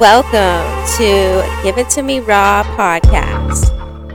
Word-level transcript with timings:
Welcome 0.00 0.86
to 0.96 1.60
Give 1.62 1.76
It 1.76 1.90
To 1.90 2.02
Me 2.02 2.20
Raw 2.20 2.62
podcast, 2.74 3.68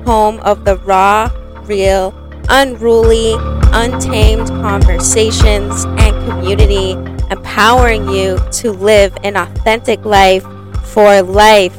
home 0.04 0.39
of 0.39 0.66
the 0.66 0.78
raw, 0.78 1.30
real, 1.66 2.11
unruly, 2.50 3.36
untamed 3.71 4.48
conversations 4.48 5.86
and 5.86 6.28
community, 6.28 6.93
empowering 7.29 8.10
you 8.10 8.39
to 8.54 8.71
live 8.71 9.16
an 9.24 9.38
authentic 9.38 10.04
life 10.06 10.43
for 10.86 11.21
life. 11.21 11.78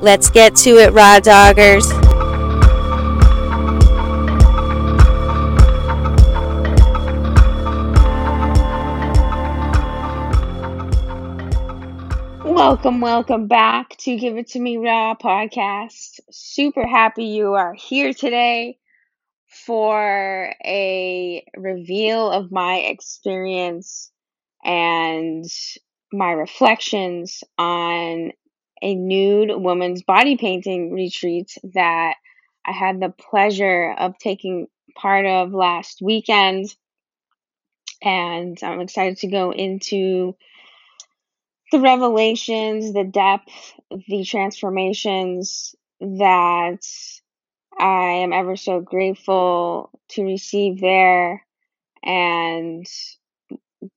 Let's 0.00 0.30
get 0.30 0.54
to 0.58 0.78
it, 0.78 0.92
raw 0.92 1.18
doggers. 1.18 2.07
Welcome, 12.68 13.00
welcome 13.00 13.46
back 13.46 13.96
to 14.00 14.14
Give 14.18 14.36
It 14.36 14.48
To 14.48 14.60
Me 14.60 14.76
Raw 14.76 15.14
podcast. 15.14 16.20
Super 16.30 16.86
happy 16.86 17.24
you 17.24 17.54
are 17.54 17.72
here 17.72 18.12
today 18.12 18.76
for 19.64 20.52
a 20.62 21.46
reveal 21.56 22.30
of 22.30 22.52
my 22.52 22.80
experience 22.80 24.12
and 24.62 25.46
my 26.12 26.32
reflections 26.32 27.42
on 27.56 28.32
a 28.82 28.94
nude 28.94 29.50
woman's 29.50 30.02
body 30.02 30.36
painting 30.36 30.92
retreat 30.92 31.56
that 31.72 32.16
I 32.66 32.72
had 32.72 33.00
the 33.00 33.08
pleasure 33.30 33.94
of 33.98 34.18
taking 34.18 34.66
part 34.94 35.24
of 35.24 35.54
last 35.54 36.02
weekend. 36.02 36.66
And 38.02 38.58
I'm 38.62 38.80
excited 38.80 39.16
to 39.20 39.28
go 39.28 39.52
into 39.52 40.36
the 41.72 41.80
revelations, 41.80 42.92
the 42.92 43.04
depth, 43.04 43.52
the 44.08 44.24
transformations 44.24 45.74
that 46.00 46.82
I 47.78 48.04
am 48.22 48.32
ever 48.32 48.56
so 48.56 48.80
grateful 48.80 49.90
to 50.10 50.22
receive 50.22 50.80
there 50.80 51.44
and 52.02 52.86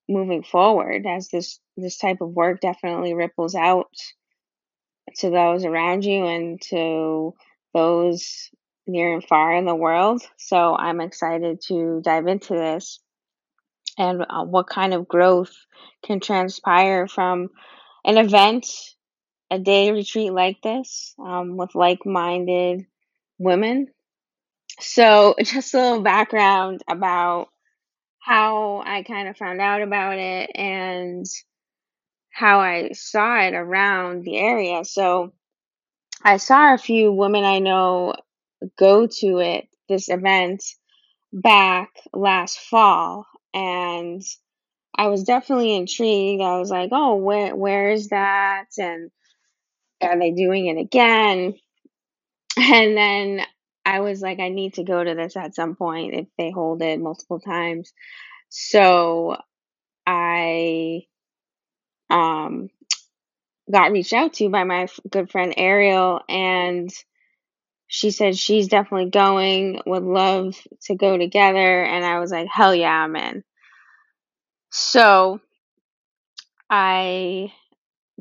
moving 0.08 0.44
forward 0.44 1.06
as 1.08 1.30
this 1.30 1.60
this 1.78 1.98
type 1.98 2.22
of 2.22 2.30
work 2.30 2.62
definitely 2.62 3.14
ripples 3.14 3.56
out 3.56 3.92
to 5.18 5.30
those 5.30 5.66
around 5.66 6.06
you 6.06 6.26
and 6.26 6.62
to 6.62 7.34
those 7.74 8.50
near 8.86 9.14
and 9.14 9.24
far 9.24 9.56
in 9.56 9.66
the 9.66 9.76
world. 9.76 10.22
So 10.38 10.76
I'm 10.76 11.02
excited 11.02 11.62
to 11.68 12.02
dive 12.04 12.28
into 12.28 12.54
this 12.54 13.00
and 13.98 14.26
uh, 14.30 14.44
what 14.44 14.68
kind 14.68 14.94
of 14.94 15.08
growth 15.08 15.54
can 16.04 16.20
transpire 16.20 17.08
from 17.08 17.50
an 18.06 18.18
event, 18.18 18.68
a 19.50 19.60
day 19.60 19.92
retreat 19.92 20.32
like 20.32 20.62
this 20.62 21.14
um, 21.20 21.58
with 21.58 21.76
like 21.76 22.06
minded 22.06 22.86
women. 23.38 23.88
So, 24.80 25.36
just 25.44 25.74
a 25.74 25.78
little 25.78 26.02
background 26.02 26.82
about 26.90 27.50
how 28.20 28.84
I 28.86 29.04
kind 29.04 29.28
of 29.28 29.38
found 29.38 29.60
out 29.60 29.82
about 29.82 30.18
it 30.18 30.52
and 30.56 31.26
how 32.30 32.60
I 32.62 32.92
saw 32.94 33.42
it 33.42 33.54
around 33.54 34.24
the 34.24 34.38
area. 34.38 34.86
So, 34.86 35.34
I 36.24 36.38
saw 36.38 36.74
a 36.74 36.78
few 36.78 37.12
women 37.12 37.44
I 37.44 37.60
know 37.60 38.16
go 38.78 39.08
to 39.08 39.40
it, 39.40 39.68
this 39.90 40.08
event, 40.10 40.64
back 41.34 41.90
last 42.14 42.60
fall. 42.60 43.26
And 43.54 44.24
I 44.96 45.08
was 45.10 45.24
definitely 45.26 45.76
intrigued. 45.76 46.42
I 46.44 46.60
was 46.60 46.72
like, 46.72 46.90
oh, 46.94 47.18
where 47.18 47.56
where 47.56 47.92
is 47.92 48.10
that? 48.10 48.66
And 48.80 49.12
are 50.02 50.20
they 50.20 50.32
doing 50.32 50.68
it 50.68 50.80
again? 50.80 51.56
And 52.58 52.98
then 52.98 53.42
I 53.86 54.02
was 54.02 54.22
like, 54.22 54.40
I 54.40 54.50
need 54.50 54.76
to 54.76 54.84
go 54.84 55.04
to 55.04 55.16
this 55.16 55.38
at 55.38 55.56
some 55.56 55.76
point 55.76 56.14
if 56.16 56.28
they 56.38 56.52
hold 56.52 56.82
it 56.84 57.00
multiple 57.00 57.40
times. 57.40 57.94
So 58.50 59.38
I 60.08 61.04
um 62.10 62.70
got 63.72 63.92
reached 63.92 64.14
out 64.14 64.34
to 64.36 64.50
by 64.50 64.66
my 64.66 64.88
good 65.10 65.32
friend 65.32 65.54
Ariel 65.58 66.22
and 66.30 66.92
she 67.94 68.10
said 68.10 68.38
she's 68.38 68.70
definitely 68.70 69.10
going, 69.10 69.82
would 69.86 70.04
love 70.04 70.56
to 70.84 70.96
go 70.96 71.18
together. 71.18 71.84
And 71.84 72.06
I 72.06 72.20
was 72.20 72.32
like, 72.32 72.48
hell 72.48 72.74
yeah, 72.74 72.90
I'm 72.90 73.18
in. 73.18 73.44
So 74.70 75.42
I 76.70 77.52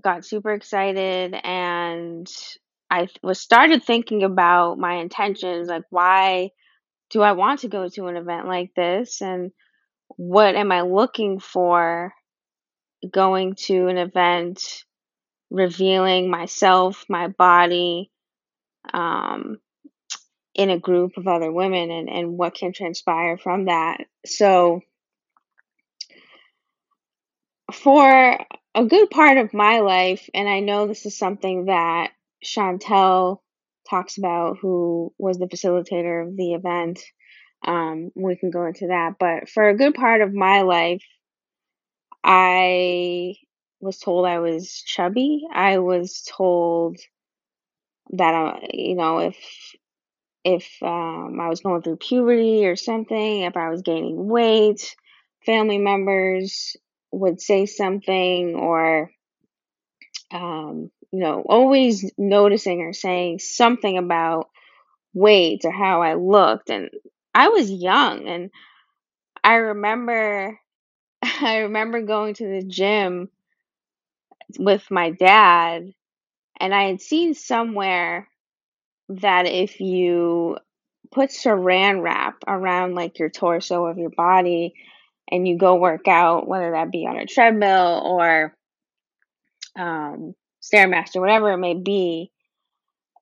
got 0.02 0.24
super 0.24 0.50
excited 0.50 1.34
and 1.44 2.28
I 2.90 3.06
was 3.22 3.38
started 3.38 3.84
thinking 3.84 4.24
about 4.24 4.76
my 4.80 4.94
intentions 4.94 5.68
like 5.68 5.84
why 5.90 6.50
do 7.10 7.22
I 7.22 7.32
want 7.32 7.60
to 7.60 7.68
go 7.68 7.88
to 7.90 8.08
an 8.08 8.16
event 8.16 8.48
like 8.48 8.74
this 8.74 9.22
and 9.22 9.52
what 10.16 10.56
am 10.56 10.72
I 10.72 10.80
looking 10.80 11.38
for 11.38 12.12
going 13.08 13.54
to 13.66 13.86
an 13.86 13.98
event 13.98 14.82
revealing 15.48 16.28
myself, 16.28 17.04
my 17.08 17.28
body 17.28 18.10
um, 18.92 19.58
in 20.54 20.70
a 20.70 20.78
group 20.78 21.16
of 21.16 21.26
other 21.26 21.50
women 21.50 21.90
and, 21.90 22.08
and 22.08 22.36
what 22.36 22.54
can 22.54 22.72
transpire 22.72 23.38
from 23.38 23.66
that. 23.66 24.04
So 24.26 24.82
for 27.72 28.38
a 28.74 28.84
good 28.84 29.10
part 29.10 29.38
of 29.38 29.54
my 29.54 29.80
life, 29.80 30.28
and 30.34 30.48
I 30.48 30.60
know 30.60 30.86
this 30.86 31.06
is 31.06 31.16
something 31.16 31.66
that 31.66 32.12
Chantelle 32.42 33.42
talks 33.88 34.18
about, 34.18 34.58
who 34.58 35.12
was 35.18 35.38
the 35.38 35.46
facilitator 35.46 36.26
of 36.26 36.36
the 36.36 36.54
event. 36.54 37.00
Um, 37.64 38.10
we 38.14 38.36
can 38.36 38.50
go 38.50 38.66
into 38.66 38.88
that, 38.88 39.16
but 39.18 39.48
for 39.48 39.68
a 39.68 39.76
good 39.76 39.94
part 39.94 40.20
of 40.20 40.32
my 40.32 40.62
life, 40.62 41.04
I 42.22 43.34
was 43.80 43.98
told 43.98 44.26
I 44.26 44.38
was 44.38 44.82
chubby. 44.86 45.44
I 45.52 45.78
was 45.78 46.22
told 46.22 46.98
that 48.10 48.34
I, 48.34 48.68
you 48.72 48.96
know, 48.96 49.18
if 49.20 49.36
if 50.44 50.68
um, 50.82 51.38
I 51.40 51.48
was 51.48 51.60
going 51.60 51.82
through 51.82 51.96
puberty 51.96 52.66
or 52.66 52.76
something, 52.76 53.42
if 53.42 53.56
I 53.56 53.70
was 53.70 53.82
gaining 53.82 54.28
weight, 54.28 54.96
family 55.44 55.78
members 55.78 56.76
would 57.12 57.40
say 57.40 57.66
something 57.66 58.54
or 58.54 59.10
um, 60.30 60.90
you 61.12 61.20
know, 61.20 61.42
always 61.46 62.10
noticing 62.16 62.82
or 62.82 62.92
saying 62.92 63.40
something 63.40 63.98
about 63.98 64.48
weight 65.12 65.64
or 65.64 65.72
how 65.72 66.02
I 66.02 66.14
looked. 66.14 66.70
And 66.70 66.90
I 67.34 67.48
was 67.48 67.70
young 67.70 68.28
and 68.28 68.50
I 69.42 69.54
remember 69.54 70.58
I 71.22 71.58
remember 71.58 72.02
going 72.02 72.34
to 72.34 72.46
the 72.46 72.66
gym 72.66 73.28
with 74.58 74.90
my 74.90 75.10
dad 75.10 75.92
and 76.60 76.74
I 76.74 76.84
had 76.84 77.00
seen 77.00 77.34
somewhere 77.34 78.28
that 79.08 79.46
if 79.46 79.80
you 79.80 80.58
put 81.10 81.30
saran 81.30 82.02
wrap 82.02 82.36
around 82.46 82.94
like 82.94 83.18
your 83.18 83.30
torso 83.30 83.86
of 83.86 83.98
your 83.98 84.10
body 84.10 84.74
and 85.30 85.48
you 85.48 85.58
go 85.58 85.76
work 85.76 86.06
out, 86.06 86.46
whether 86.46 86.72
that 86.72 86.92
be 86.92 87.06
on 87.06 87.16
a 87.16 87.26
treadmill 87.26 88.02
or 88.04 88.54
um, 89.76 90.34
Stairmaster, 90.62 91.20
whatever 91.20 91.52
it 91.52 91.58
may 91.58 91.74
be, 91.74 92.30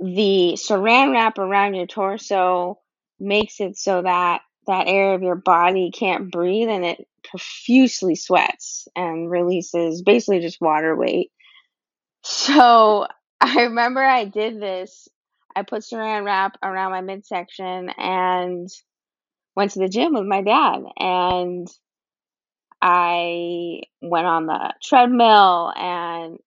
the 0.00 0.54
saran 0.56 1.12
wrap 1.12 1.38
around 1.38 1.74
your 1.74 1.86
torso 1.86 2.78
makes 3.18 3.60
it 3.60 3.76
so 3.76 4.02
that 4.02 4.42
that 4.66 4.86
area 4.86 5.14
of 5.14 5.22
your 5.22 5.34
body 5.34 5.90
can't 5.90 6.30
breathe 6.30 6.68
and 6.68 6.84
it 6.84 7.08
profusely 7.24 8.14
sweats 8.14 8.86
and 8.94 9.30
releases 9.30 10.02
basically 10.02 10.40
just 10.40 10.60
water 10.60 10.94
weight. 10.94 11.30
So 12.22 13.06
I 13.40 13.64
remember 13.64 14.00
I 14.00 14.24
did 14.24 14.60
this. 14.60 15.08
I 15.54 15.62
put 15.62 15.82
saran 15.82 16.24
wrap 16.24 16.56
around 16.62 16.90
my 16.90 17.00
midsection 17.00 17.90
and 17.96 18.68
went 19.56 19.72
to 19.72 19.80
the 19.80 19.88
gym 19.88 20.14
with 20.14 20.26
my 20.26 20.42
dad. 20.42 20.82
And 20.98 21.68
I 22.82 23.82
went 24.00 24.26
on 24.26 24.46
the 24.46 24.74
treadmill 24.82 25.72
and 25.74 26.38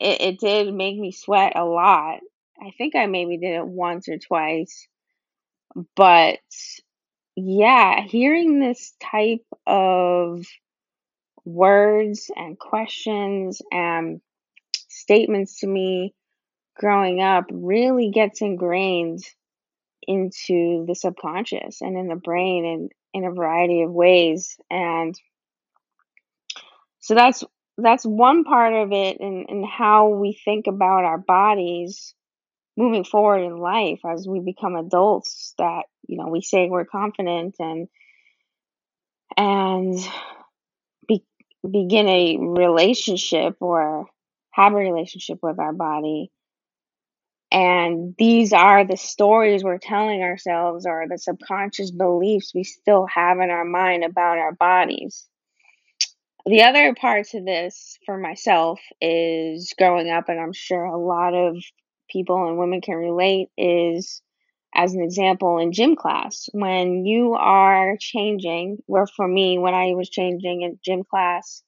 it, 0.00 0.20
it 0.20 0.40
did 0.40 0.74
make 0.74 0.98
me 0.98 1.12
sweat 1.12 1.52
a 1.56 1.64
lot. 1.64 2.20
I 2.60 2.70
think 2.76 2.94
I 2.94 3.06
maybe 3.06 3.38
did 3.38 3.54
it 3.54 3.66
once 3.66 4.08
or 4.08 4.18
twice. 4.18 4.86
But 5.96 6.40
yeah, 7.36 8.02
hearing 8.02 8.58
this 8.58 8.94
type 9.00 9.46
of 9.66 10.44
words 11.44 12.30
and 12.34 12.58
questions 12.58 13.62
and 13.70 14.20
statements 14.88 15.60
to 15.60 15.66
me 15.66 16.14
growing 16.78 17.20
up 17.20 17.46
really 17.50 18.10
gets 18.10 18.40
ingrained 18.40 19.24
into 20.06 20.86
the 20.86 20.94
subconscious 20.94 21.82
and 21.82 21.98
in 21.98 22.08
the 22.08 22.16
brain 22.16 22.64
and 22.64 22.92
in 23.12 23.24
a 23.24 23.34
variety 23.34 23.82
of 23.82 23.90
ways. 23.90 24.56
And 24.70 25.14
so 27.00 27.14
that's 27.14 27.44
that's 27.76 28.04
one 28.04 28.44
part 28.44 28.74
of 28.74 28.92
it 28.92 29.20
and, 29.20 29.46
and 29.48 29.64
how 29.64 30.08
we 30.08 30.38
think 30.44 30.66
about 30.66 31.04
our 31.04 31.18
bodies 31.18 32.14
moving 32.76 33.04
forward 33.04 33.42
in 33.42 33.58
life 33.58 34.00
as 34.04 34.26
we 34.26 34.40
become 34.40 34.76
adults 34.76 35.54
that 35.58 35.84
you 36.06 36.16
know 36.16 36.28
we 36.28 36.40
say 36.40 36.68
we're 36.68 36.84
confident 36.84 37.54
and 37.58 37.88
and 39.36 39.98
be, 41.06 41.24
begin 41.68 42.08
a 42.08 42.38
relationship 42.38 43.56
or 43.60 44.06
have 44.50 44.72
a 44.72 44.76
relationship 44.76 45.38
with 45.42 45.58
our 45.58 45.72
body 45.72 46.30
and 47.50 48.14
these 48.18 48.52
are 48.52 48.84
the 48.84 48.96
stories 48.96 49.64
we're 49.64 49.78
telling 49.78 50.22
ourselves 50.22 50.86
or 50.86 51.06
the 51.08 51.18
subconscious 51.18 51.90
beliefs 51.90 52.52
we 52.54 52.64
still 52.64 53.06
have 53.06 53.38
in 53.40 53.50
our 53.50 53.64
mind 53.64 54.04
about 54.04 54.38
our 54.38 54.52
bodies 54.52 55.28
the 56.48 56.62
other 56.62 56.94
part 56.94 57.28
to 57.28 57.42
this 57.42 57.98
for 58.06 58.16
myself 58.16 58.80
is 59.02 59.74
growing 59.76 60.10
up, 60.10 60.30
and 60.30 60.40
I'm 60.40 60.54
sure 60.54 60.82
a 60.82 60.96
lot 60.96 61.34
of 61.34 61.56
people 62.10 62.48
and 62.48 62.56
women 62.56 62.80
can 62.80 62.94
relate, 62.94 63.48
is 63.58 64.22
as 64.74 64.94
an 64.94 65.02
example 65.02 65.58
in 65.58 65.72
gym 65.72 65.94
class. 65.94 66.48
When 66.52 67.04
you 67.04 67.34
are 67.34 67.98
changing, 68.00 68.78
where 68.86 69.06
for 69.06 69.28
me, 69.28 69.58
when 69.58 69.74
I 69.74 69.92
was 69.92 70.08
changing 70.08 70.62
in 70.62 70.78
gym 70.82 71.04
class, 71.04 71.62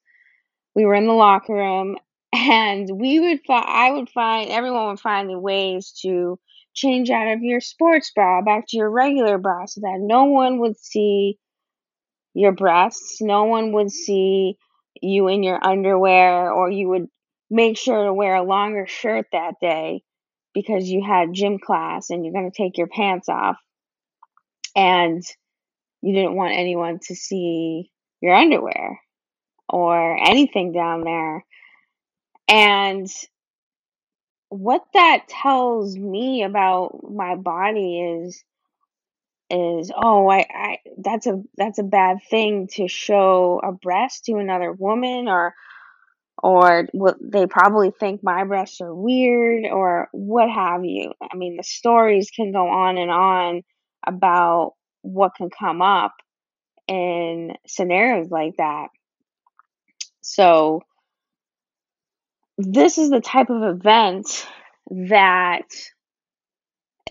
we 0.75 0.87
were 0.87 0.94
in 0.94 1.06
the 1.06 1.12
locker 1.12 1.53
room 1.53 1.97
and 2.32 2.88
we 2.93 3.21
would 3.21 3.41
find, 3.47 3.65
I 3.67 3.91
would 3.93 4.11
find, 4.11 4.50
everyone 4.50 4.88
would 4.88 5.00
find 5.00 5.29
the 5.29 5.38
ways 5.38 5.93
to 6.03 6.38
change 6.75 7.11
out 7.11 7.32
of 7.32 7.43
your 7.43 7.61
sports 7.61 8.12
bra 8.15 8.43
back 8.43 8.67
to 8.69 8.77
your 8.77 8.91
regular 8.91 9.38
bra 9.38 9.67
so 9.67 9.81
that 9.81 9.99
no 10.00 10.25
one 10.25 10.61
would 10.61 10.79
see 10.79 11.38
your 12.35 12.53
breasts. 12.53 13.21
No 13.21 13.44
one 13.44 13.73
would 13.73 13.91
see 13.91 14.56
you 15.00 15.29
in 15.29 15.43
your 15.43 15.59
underwear, 15.65 16.53
or 16.53 16.71
you 16.71 16.88
would 16.88 17.06
make 17.50 17.77
sure 17.77 18.05
to 18.05 18.15
wear 18.15 18.37
a 18.37 18.43
longer 18.43 18.87
shirt 18.87 19.26
that 19.33 19.55
day 19.61 20.03
because 20.55 20.88
you 20.88 21.05
had 21.05 21.33
gym 21.33 21.59
class 21.59 22.11
and 22.11 22.25
you're 22.25 22.35
going 22.35 22.50
to 22.50 22.56
take 22.56 22.79
your 22.79 22.87
pants 22.87 23.29
off. 23.29 23.56
And 24.76 25.23
you 26.03 26.15
didn't 26.15 26.37
want 26.37 26.55
anyone 26.55 27.00
to 27.09 27.15
see 27.15 27.91
your 28.21 28.35
underwear 28.35 29.00
or 29.69 30.17
anything 30.17 30.73
down 30.73 31.03
there. 31.03 31.44
And 32.50 33.08
what 34.50 34.85
that 34.94 35.29
tells 35.29 35.97
me 35.97 36.43
about 36.43 37.00
my 37.11 37.37
body 37.37 38.00
is 38.00 38.43
is 39.49 39.91
oh 39.97 40.29
I, 40.29 40.47
I 40.52 40.79
that's 40.99 41.26
a 41.26 41.43
that's 41.56 41.79
a 41.79 41.85
bad 41.85 42.19
thing 42.31 42.69
to 42.75 42.88
show 42.88 43.61
a 43.62 43.73
breast 43.73 44.25
to 44.26 44.37
another 44.37 44.73
woman 44.73 45.29
or 45.29 45.55
or 46.43 46.88
what 46.93 47.17
they 47.20 47.47
probably 47.47 47.91
think 47.91 48.23
my 48.23 48.44
breasts 48.44 48.81
are 48.81 48.94
weird 48.94 49.67
or 49.70 50.08
what 50.12 50.50
have 50.50 50.85
you. 50.85 51.12
I 51.23 51.37
mean 51.37 51.56
the 51.56 51.64
stories 51.64 52.31
can 52.31 52.52
go 52.52 52.69
on 52.69 52.99
and 52.99 53.11
on 53.11 53.62
about 54.06 54.75
what 55.02 55.35
can 55.37 55.50
come 55.50 55.82
up 55.82 56.14
in 56.88 57.55
scenarios 57.67 58.31
like 58.31 58.56
that. 58.58 58.88
So 60.23 60.82
this 62.62 62.99
is 62.99 63.11
the 63.11 63.21
type 63.21 63.51
of 63.51 63.62
event 63.62 64.47
that 64.91 65.67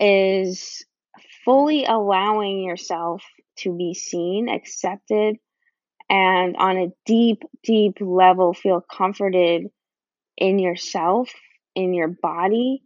is 0.00 0.84
fully 1.44 1.84
allowing 1.84 2.62
yourself 2.62 3.22
to 3.58 3.76
be 3.76 3.94
seen, 3.94 4.48
accepted, 4.48 5.36
and 6.08 6.56
on 6.56 6.76
a 6.76 6.92
deep, 7.06 7.42
deep 7.62 7.98
level 8.00 8.54
feel 8.54 8.80
comforted 8.80 9.66
in 10.36 10.58
yourself, 10.58 11.30
in 11.74 11.94
your 11.94 12.08
body, 12.08 12.82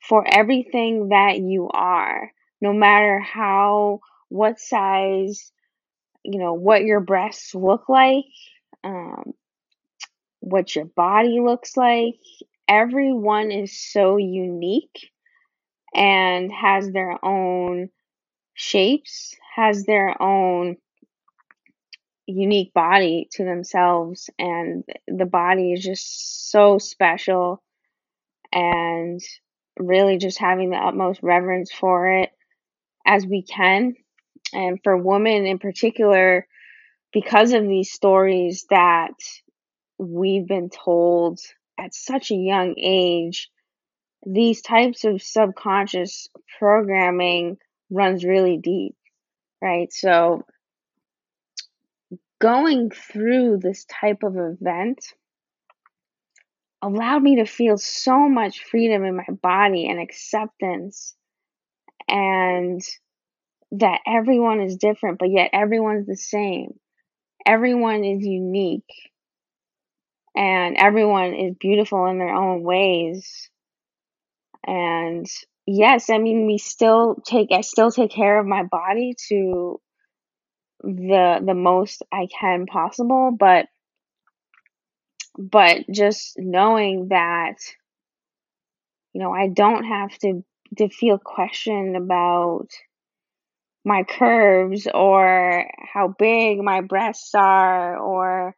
for 0.00 0.24
everything 0.26 1.08
that 1.08 1.38
you 1.38 1.68
are, 1.72 2.30
no 2.60 2.72
matter 2.72 3.18
how, 3.18 4.00
what 4.28 4.60
size, 4.60 5.50
you 6.22 6.38
know, 6.38 6.54
what 6.54 6.84
your 6.84 7.00
breasts 7.00 7.54
look 7.54 7.88
like, 7.88 8.24
um, 8.84 9.32
what 10.40 10.74
your 10.74 10.84
body 10.86 11.40
looks 11.40 11.76
like. 11.76 12.18
Everyone 12.68 13.50
is 13.50 13.78
so 13.78 14.16
unique 14.16 15.10
and 15.94 16.52
has 16.52 16.90
their 16.90 17.22
own 17.24 17.88
shapes, 18.54 19.34
has 19.54 19.84
their 19.84 20.20
own 20.20 20.76
unique 22.26 22.74
body 22.74 23.26
to 23.32 23.44
themselves, 23.44 24.28
and 24.38 24.84
the 25.06 25.24
body 25.24 25.72
is 25.72 25.82
just 25.82 26.50
so 26.50 26.78
special. 26.78 27.62
And 28.52 29.20
really, 29.78 30.18
just 30.18 30.38
having 30.38 30.70
the 30.70 30.76
utmost 30.76 31.20
reverence 31.22 31.72
for 31.72 32.08
it 32.20 32.30
as 33.06 33.26
we 33.26 33.42
can. 33.42 33.94
And 34.52 34.78
for 34.82 34.96
women 34.96 35.46
in 35.46 35.58
particular, 35.58 36.46
because 37.12 37.52
of 37.52 37.66
these 37.66 37.92
stories 37.92 38.66
that 38.70 39.12
we've 39.98 40.46
been 40.46 40.70
told 40.70 41.40
at 41.78 41.94
such 41.94 42.30
a 42.30 42.36
young 42.36 42.74
age, 42.78 43.50
these 44.26 44.62
types 44.62 45.04
of 45.04 45.22
subconscious 45.22 46.28
programming 46.58 47.58
runs 47.90 48.24
really 48.24 48.58
deep, 48.58 48.96
right? 49.62 49.92
So 49.92 50.44
going 52.40 52.90
through 52.90 53.58
this 53.58 53.84
type 53.84 54.22
of 54.22 54.36
event 54.36 55.04
allowed 56.82 57.22
me 57.22 57.36
to 57.36 57.44
feel 57.44 57.76
so 57.76 58.28
much 58.28 58.64
freedom 58.64 59.04
in 59.04 59.16
my 59.16 59.26
body 59.42 59.88
and 59.88 60.00
acceptance 60.00 61.14
and 62.06 62.80
that 63.72 64.00
everyone 64.06 64.60
is 64.60 64.76
different, 64.76 65.18
but 65.18 65.30
yet 65.30 65.50
everyone's 65.52 66.06
the 66.06 66.16
same. 66.16 66.78
Everyone 67.44 68.04
is 68.04 68.24
unique 68.24 69.10
and 70.36 70.76
everyone 70.76 71.34
is 71.34 71.54
beautiful 71.58 72.06
in 72.06 72.18
their 72.18 72.34
own 72.34 72.62
ways. 72.62 73.48
And 74.66 75.26
yes, 75.66 76.10
I 76.10 76.18
mean, 76.18 76.46
we 76.46 76.58
still 76.58 77.16
take, 77.26 77.48
I 77.52 77.62
still 77.62 77.90
take 77.90 78.10
care 78.10 78.38
of 78.38 78.46
my 78.46 78.64
body 78.64 79.14
to 79.28 79.80
the 80.82 81.40
the 81.44 81.54
most 81.54 82.02
I 82.12 82.28
can 82.40 82.66
possible, 82.66 83.34
but 83.36 83.66
but 85.36 85.84
just 85.90 86.34
knowing 86.36 87.08
that 87.08 87.56
you 89.12 89.20
know 89.20 89.32
I 89.32 89.48
don't 89.48 89.84
have 89.84 90.16
to 90.18 90.44
to 90.76 90.88
feel 90.88 91.18
questioned 91.18 91.96
about 91.96 92.68
my 93.84 94.04
curves 94.04 94.86
or 94.92 95.64
how 95.92 96.14
big 96.18 96.58
my 96.58 96.82
breasts 96.82 97.34
are 97.34 97.96
or 97.96 98.54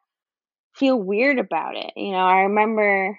feel 0.75 0.97
weird 0.97 1.39
about 1.39 1.77
it. 1.77 1.93
You 1.97 2.13
know, 2.13 2.19
I 2.19 2.43
remember 2.43 3.19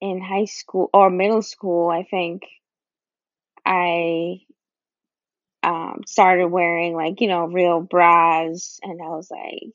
in 0.00 0.20
high 0.20 0.46
school 0.46 0.90
or 0.92 1.10
middle 1.10 1.42
school, 1.42 1.90
I 1.90 2.04
think 2.04 2.42
I 3.64 4.40
um, 5.62 6.02
started 6.06 6.48
wearing 6.48 6.94
like, 6.94 7.20
you 7.20 7.28
know, 7.28 7.44
real 7.46 7.80
bras 7.80 8.78
and 8.82 9.00
I 9.02 9.08
was 9.08 9.30
like, 9.30 9.72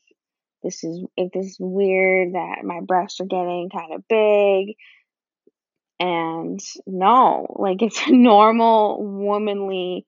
this 0.64 0.84
is 0.84 1.04
if 1.18 1.32
this 1.32 1.48
is 1.48 1.58
weird 1.60 2.34
that 2.36 2.64
my 2.64 2.80
breasts 2.82 3.20
are 3.20 3.26
getting 3.26 3.70
kind 3.70 3.94
of 3.94 4.08
big. 4.08 4.76
And 6.00 6.60
no, 6.88 7.56
like 7.60 7.82
it's 7.82 8.08
a 8.08 8.12
normal 8.12 9.04
womanly 9.04 10.06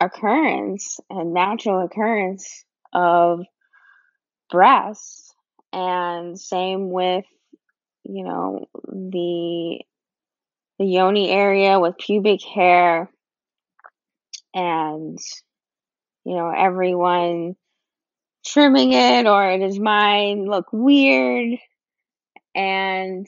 occurrence 0.00 0.98
and 1.08 1.32
natural 1.32 1.84
occurrence 1.84 2.64
of 2.92 3.40
breasts. 4.50 5.23
And 5.74 6.38
same 6.38 6.90
with, 6.90 7.24
you 8.04 8.22
know, 8.22 8.68
the 8.86 9.80
the 10.78 10.84
yoni 10.84 11.30
area 11.30 11.80
with 11.80 11.98
pubic 11.98 12.42
hair. 12.44 13.10
And 14.54 15.18
you 16.24 16.36
know 16.36 16.48
everyone 16.56 17.56
trimming 18.46 18.92
it 18.92 19.26
or 19.26 19.58
does 19.58 19.80
mine 19.80 20.46
look 20.46 20.66
weird. 20.72 21.58
And 22.54 23.26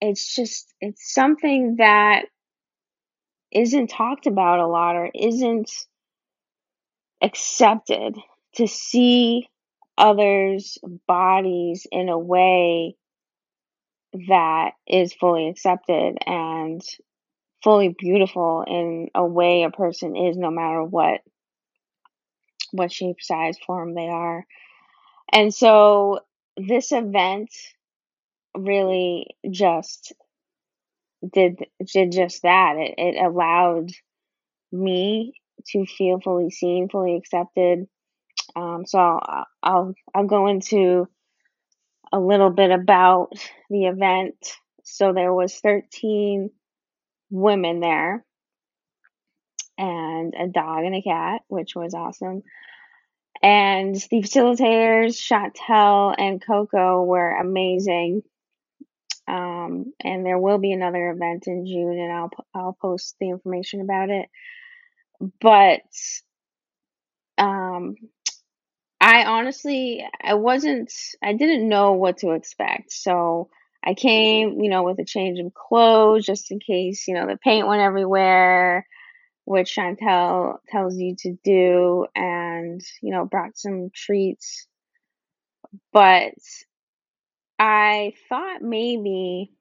it's 0.00 0.36
just 0.36 0.72
it's 0.80 1.12
something 1.12 1.76
that 1.78 2.26
isn't 3.50 3.88
talked 3.88 4.28
about 4.28 4.60
a 4.60 4.66
lot 4.68 4.94
or 4.94 5.10
isn't 5.12 5.72
accepted 7.20 8.16
to 8.54 8.68
see 8.68 9.48
others 10.00 10.78
bodies 11.06 11.86
in 11.92 12.08
a 12.08 12.18
way 12.18 12.96
that 14.28 14.72
is 14.88 15.14
fully 15.14 15.48
accepted 15.48 16.18
and 16.26 16.82
fully 17.62 17.94
beautiful 17.96 18.64
in 18.66 19.08
a 19.14 19.24
way 19.24 19.62
a 19.62 19.70
person 19.70 20.16
is 20.16 20.36
no 20.36 20.50
matter 20.50 20.82
what 20.82 21.20
what 22.72 22.92
shape 22.92 23.16
size 23.20 23.58
form 23.66 23.94
they 23.94 24.08
are 24.08 24.46
and 25.32 25.54
so 25.54 26.20
this 26.56 26.92
event 26.92 27.50
really 28.56 29.26
just 29.50 30.12
did 31.32 31.64
did 31.92 32.12
just 32.12 32.42
that. 32.42 32.76
It 32.76 32.94
it 32.98 33.22
allowed 33.24 33.90
me 34.72 35.34
to 35.68 35.86
feel 35.86 36.20
fully 36.20 36.50
seen, 36.50 36.88
fully 36.88 37.16
accepted. 37.16 37.86
Um, 38.56 38.84
so 38.86 38.98
I'll, 38.98 39.46
I'll 39.62 39.94
I'll 40.14 40.26
go 40.26 40.46
into 40.48 41.08
a 42.12 42.18
little 42.20 42.50
bit 42.50 42.70
about 42.70 43.32
the 43.68 43.86
event. 43.86 44.34
So 44.84 45.12
there 45.12 45.32
was 45.32 45.54
13 45.54 46.50
women 47.30 47.80
there 47.80 48.24
and 49.78 50.34
a 50.38 50.48
dog 50.48 50.84
and 50.84 50.94
a 50.94 51.02
cat, 51.02 51.42
which 51.48 51.74
was 51.74 51.94
awesome. 51.94 52.42
And 53.42 53.94
the 53.94 54.22
facilitators, 54.22 55.18
Chantelle 55.18 56.14
and 56.18 56.44
Coco, 56.44 57.02
were 57.02 57.30
amazing. 57.30 58.22
Um, 59.26 59.92
and 60.02 60.26
there 60.26 60.38
will 60.38 60.58
be 60.58 60.72
another 60.72 61.10
event 61.10 61.46
in 61.46 61.64
June, 61.64 61.98
and 61.98 62.12
I'll 62.12 62.30
I'll 62.54 62.76
post 62.80 63.14
the 63.20 63.30
information 63.30 63.80
about 63.80 64.10
it. 64.10 64.28
But 65.40 65.82
um, 67.38 67.94
I 69.00 69.24
honestly 69.24 70.04
I 70.22 70.34
wasn't 70.34 70.92
I 71.22 71.32
didn't 71.34 71.68
know 71.68 71.92
what 71.92 72.18
to 72.18 72.32
expect, 72.32 72.92
so 72.92 73.48
I 73.84 73.94
came, 73.94 74.60
you 74.60 74.68
know, 74.70 74.82
with 74.82 74.98
a 74.98 75.04
change 75.04 75.38
of 75.40 75.54
clothes 75.54 76.26
just 76.26 76.50
in 76.50 76.60
case, 76.60 77.08
you 77.08 77.14
know, 77.14 77.26
the 77.26 77.38
paint 77.38 77.66
went 77.66 77.80
everywhere 77.82 78.86
which 79.46 79.70
Chantelle 79.70 80.60
tells 80.68 80.96
you 80.96 81.16
to 81.20 81.36
do, 81.44 82.06
and 82.14 82.80
you 83.02 83.12
know, 83.12 83.24
brought 83.26 83.58
some 83.58 83.90
treats. 83.94 84.66
But 85.92 86.34
I 87.58 88.14
thought 88.28 88.62
maybe, 88.62 89.52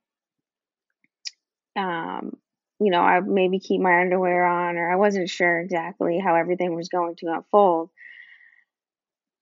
um, 1.76 2.38
you 2.80 2.92
know, 2.92 3.02
I 3.02 3.20
maybe 3.20 3.60
keep 3.60 3.82
my 3.82 4.02
underwear 4.02 4.46
on, 4.46 4.78
or 4.78 4.92
I 4.92 4.96
wasn't 4.96 5.30
sure 5.30 5.60
exactly 5.60 6.20
how 6.20 6.36
everything 6.36 6.76
was 6.76 6.90
going 6.90 7.16
to 7.18 7.28
unfold. 7.34 7.90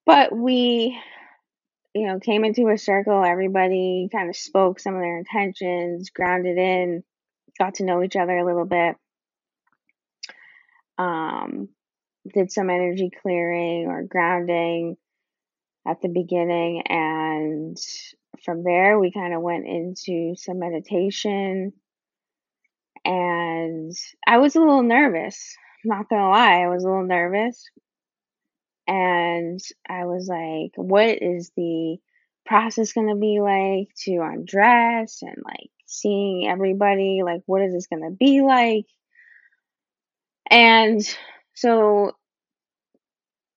But 0.08 0.34
we, 0.34 0.98
you 1.94 2.08
know, 2.08 2.20
came 2.20 2.46
into 2.46 2.70
a 2.70 2.78
circle. 2.78 3.26
Everybody 3.26 4.08
kind 4.10 4.30
of 4.30 4.38
spoke 4.38 4.80
some 4.80 4.96
of 4.96 5.02
their 5.02 5.18
intentions, 5.18 6.12
grounded 6.12 6.58
in, 6.58 7.04
got 7.60 7.76
to 7.76 7.84
know 7.84 8.02
each 8.02 8.16
other 8.16 8.38
a 8.38 8.46
little 8.46 8.66
bit. 8.66 8.96
Um, 10.98 11.68
did 12.34 12.54
some 12.54 12.70
energy 12.70 13.12
clearing 13.22 13.88
or 13.88 14.04
grounding 14.04 14.96
at 15.86 16.02
the 16.02 16.08
beginning. 16.08 16.84
And 16.88 17.78
from 18.46 18.64
there, 18.64 18.98
we 18.98 19.12
kind 19.12 19.34
of 19.34 19.42
went 19.42 19.68
into 19.68 20.36
some 20.38 20.60
meditation. 20.60 21.74
And 23.04 23.94
I 24.26 24.38
was 24.38 24.56
a 24.56 24.60
little 24.60 24.84
nervous. 24.84 25.58
Not 25.84 26.08
going 26.08 26.22
to 26.22 26.30
lie, 26.30 26.62
I 26.62 26.70
was 26.70 26.86
a 26.86 26.88
little 26.88 27.06
nervous. 27.06 27.70
I 29.88 30.06
was 30.06 30.28
like, 30.28 30.72
what 30.76 31.22
is 31.22 31.52
the 31.56 31.98
process 32.46 32.94
going 32.94 33.10
to 33.10 33.16
be 33.16 33.40
like 33.42 33.94
to 34.04 34.22
undress 34.22 35.22
and 35.22 35.38
like 35.44 35.70
seeing 35.86 36.48
everybody? 36.50 37.22
Like, 37.24 37.42
what 37.46 37.62
is 37.62 37.74
this 37.74 37.88
going 37.88 38.04
to 38.04 38.16
be 38.16 38.42
like? 38.42 38.86
And 40.50 41.02
so 41.56 42.14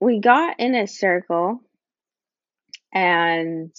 we 0.01 0.21
got 0.21 0.59
in 0.59 0.75
a 0.75 0.87
circle 0.87 1.61
and 2.93 3.73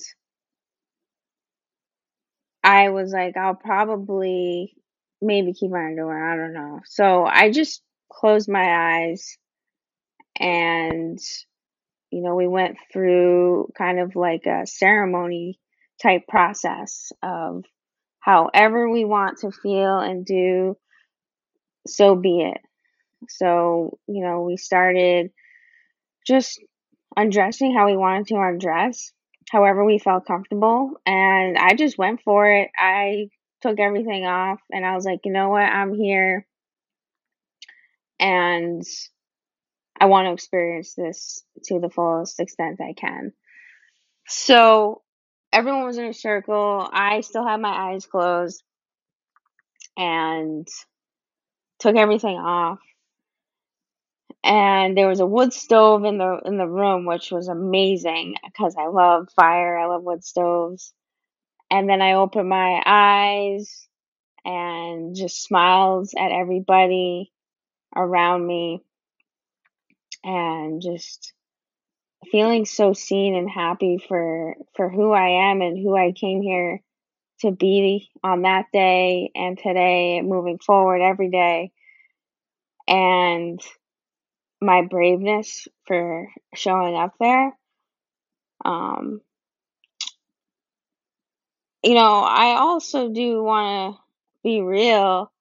I 2.63 2.89
was 2.89 3.11
like, 3.11 3.35
I'll 3.37 3.55
probably 3.55 4.75
maybe 5.21 5.53
keep 5.53 5.71
my 5.71 5.85
underwear. 5.85 6.31
I 6.31 6.37
don't 6.37 6.53
know. 6.53 6.79
So 6.85 7.25
I 7.25 7.51
just 7.51 7.81
closed 8.09 8.49
my 8.49 9.09
eyes 9.09 9.37
and, 10.39 11.19
you 12.11 12.21
know, 12.21 12.35
we 12.35 12.47
went 12.47 12.77
through 12.91 13.71
kind 13.77 13.99
of 13.99 14.15
like 14.15 14.45
a 14.45 14.67
ceremony 14.67 15.59
type 16.01 16.27
process 16.27 17.11
of 17.23 17.63
however 18.19 18.89
we 18.89 19.05
want 19.05 19.39
to 19.39 19.51
feel 19.51 19.99
and 19.99 20.25
do, 20.25 20.77
so 21.87 22.15
be 22.15 22.41
it. 22.41 22.61
So, 23.29 23.97
you 24.07 24.23
know, 24.23 24.41
we 24.41 24.57
started 24.57 25.31
just 26.27 26.61
undressing 27.15 27.73
how 27.73 27.87
we 27.87 27.97
wanted 27.97 28.27
to 28.27 28.35
undress, 28.35 29.11
however 29.49 29.85
we 29.85 29.97
felt 29.97 30.25
comfortable. 30.25 30.93
And 31.05 31.57
I 31.57 31.73
just 31.75 31.97
went 31.97 32.21
for 32.23 32.49
it. 32.49 32.69
I 32.77 33.29
took 33.61 33.79
everything 33.79 34.25
off 34.25 34.59
and 34.71 34.85
I 34.85 34.95
was 34.95 35.05
like, 35.05 35.21
you 35.23 35.31
know 35.31 35.49
what? 35.49 35.61
I'm 35.61 35.93
here 35.93 36.45
and 38.19 38.83
I 40.01 40.05
want 40.05 40.25
to 40.25 40.33
experience 40.33 40.95
this 40.95 41.43
to 41.65 41.79
the 41.79 41.91
fullest 41.91 42.39
extent 42.39 42.81
I 42.81 42.93
can. 42.93 43.33
So 44.27 45.03
everyone 45.53 45.85
was 45.85 45.99
in 45.99 46.05
a 46.05 46.13
circle. 46.13 46.89
I 46.91 47.21
still 47.21 47.45
had 47.45 47.61
my 47.61 47.91
eyes 47.91 48.07
closed 48.07 48.63
and 49.95 50.67
took 51.77 51.95
everything 51.95 52.35
off. 52.35 52.79
And 54.43 54.97
there 54.97 55.07
was 55.07 55.19
a 55.19 55.25
wood 55.27 55.53
stove 55.53 56.03
in 56.03 56.17
the 56.17 56.39
in 56.45 56.57
the 56.57 56.67
room, 56.67 57.05
which 57.05 57.29
was 57.29 57.47
amazing 57.47 58.37
because 58.43 58.75
I 58.79 58.87
love 58.87 59.27
fire. 59.35 59.77
I 59.77 59.85
love 59.85 60.01
wood 60.01 60.23
stoves. 60.23 60.93
And 61.69 61.87
then 61.87 62.01
I 62.01 62.13
opened 62.13 62.49
my 62.49 62.81
eyes 62.83 63.87
and 64.43 65.15
just 65.15 65.43
smiled 65.43 66.09
at 66.17 66.31
everybody 66.31 67.31
around 67.95 68.47
me 68.47 68.83
and 70.23 70.81
just 70.81 71.33
feeling 72.31 72.65
so 72.65 72.93
seen 72.93 73.35
and 73.35 73.49
happy 73.49 73.97
for 74.07 74.55
for 74.75 74.89
who 74.89 75.11
I 75.11 75.49
am 75.51 75.61
and 75.61 75.77
who 75.77 75.95
I 75.95 76.11
came 76.11 76.41
here 76.41 76.81
to 77.41 77.51
be 77.51 78.09
on 78.23 78.43
that 78.43 78.65
day 78.71 79.31
and 79.33 79.57
today 79.57 80.21
moving 80.21 80.59
forward 80.59 81.01
every 81.01 81.29
day. 81.29 81.71
And 82.87 83.59
my 84.61 84.83
braveness 84.83 85.67
for 85.87 86.29
showing 86.53 86.95
up 86.95 87.15
there 87.19 87.51
um 88.63 89.21
you 91.83 91.95
know 91.95 92.19
I 92.21 92.57
also 92.59 93.09
do 93.09 93.41
want 93.41 93.95
to 93.95 94.01
be 94.43 94.61
real 94.61 95.31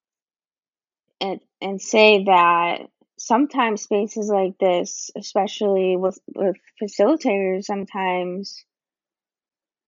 and 1.20 1.40
and 1.60 1.80
say 1.82 2.24
that 2.24 2.86
sometimes 3.20 3.82
spaces 3.82 4.30
like 4.30 4.56
this, 4.58 5.10
especially 5.14 5.94
with 5.96 6.18
with 6.34 6.56
facilitators, 6.82 7.64
sometimes 7.64 8.64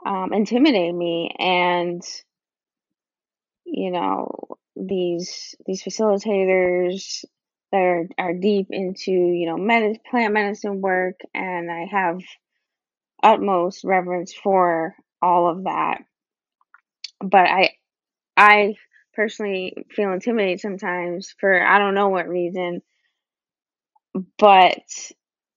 um, 0.05 0.35
intimidate 0.35 0.95
me, 0.95 1.35
and 1.39 2.03
you 3.65 3.91
know 3.91 4.59
these 4.77 5.55
these 5.67 5.83
facilitators 5.83 7.25
that 7.73 7.79
are, 7.79 8.07
are 8.19 8.35
deep 8.35 8.67
into 8.69 9.11
you 9.13 9.47
know 9.47 9.57
med- 9.57 10.05
plant 10.11 10.35
medicine 10.35 10.83
work, 10.83 11.19
and 11.35 11.73
I 11.73 11.87
have 11.91 12.21
utmost 13.23 13.83
reverence 13.83 14.35
for 14.35 14.95
all 15.23 15.49
of 15.49 15.65
that, 15.65 16.03
but 17.25 17.49
I 17.49 17.71
I 18.37 18.75
personally 19.15 19.87
feel 19.91 20.13
intimidated 20.13 20.61
sometimes 20.61 21.35
for 21.41 21.65
I 21.67 21.79
don't 21.79 21.95
know 21.95 22.11
what 22.11 22.29
reason 22.29 22.83
but 24.39 24.83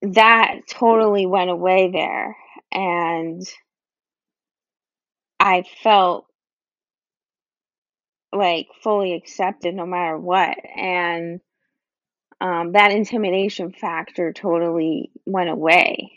that 0.01 0.61
totally 0.69 1.25
went 1.25 1.49
away 1.49 1.91
there. 1.91 2.37
And 2.71 3.41
I 5.39 5.63
felt 5.83 6.27
like 8.31 8.67
fully 8.83 9.13
accepted 9.13 9.73
no 9.73 9.85
matter 9.85 10.17
what. 10.17 10.57
And 10.75 11.39
um, 12.41 12.73
that 12.73 12.91
intimidation 12.91 13.71
factor 13.71 14.33
totally 14.33 15.11
went 15.25 15.49
away. 15.49 16.11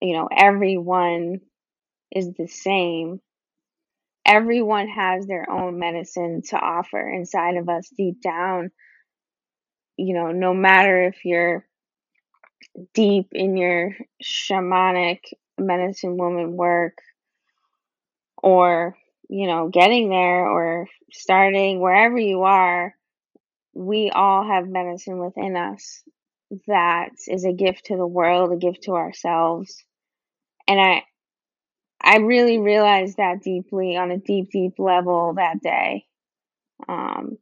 You 0.00 0.14
know 0.14 0.28
everyone 0.34 1.40
is 2.10 2.32
the 2.36 2.46
same. 2.46 3.20
Everyone 4.26 4.88
has 4.88 5.26
their 5.26 5.50
own 5.50 5.78
medicine 5.78 6.42
to 6.48 6.56
offer 6.56 7.08
inside 7.08 7.56
of 7.56 7.68
us 7.68 7.90
deep 7.96 8.20
down 8.22 8.70
you 10.00 10.14
know 10.14 10.32
no 10.32 10.54
matter 10.54 11.02
if 11.04 11.24
you're 11.24 11.66
deep 12.94 13.28
in 13.32 13.56
your 13.56 13.96
shamanic 14.22 15.20
medicine 15.58 16.16
woman 16.16 16.56
work 16.56 16.98
or 18.42 18.96
you 19.28 19.46
know 19.46 19.68
getting 19.68 20.08
there 20.08 20.48
or 20.48 20.86
starting 21.12 21.80
wherever 21.80 22.18
you 22.18 22.42
are 22.42 22.94
we 23.74 24.10
all 24.10 24.46
have 24.46 24.66
medicine 24.68 25.18
within 25.18 25.56
us 25.56 26.02
that 26.66 27.10
is 27.28 27.44
a 27.44 27.52
gift 27.52 27.86
to 27.86 27.96
the 27.96 28.06
world 28.06 28.52
a 28.52 28.56
gift 28.56 28.84
to 28.84 28.92
ourselves 28.92 29.84
and 30.66 30.80
i 30.80 31.02
I 32.02 32.16
really 32.16 32.58
realized 32.58 33.18
that 33.18 33.42
deeply 33.42 33.96
on 33.96 34.10
a 34.10 34.16
deep, 34.16 34.50
deep 34.50 34.78
level 34.78 35.34
that 35.36 35.60
day. 35.60 36.06
Um, 36.88 37.36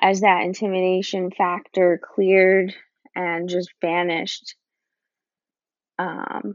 as 0.00 0.20
that 0.20 0.42
intimidation 0.42 1.30
factor 1.30 2.00
cleared 2.02 2.74
and 3.14 3.48
just 3.48 3.70
vanished. 3.80 4.54
Um, 5.98 6.54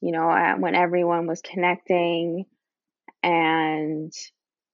you 0.00 0.12
know, 0.12 0.56
when 0.58 0.74
everyone 0.74 1.26
was 1.26 1.40
connecting 1.40 2.44
and, 3.22 4.12